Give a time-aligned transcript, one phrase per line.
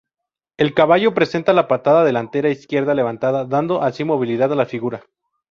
[0.57, 5.03] El caballo presenta la pata delantera izquierda levantada, dando así movilidad a la figura.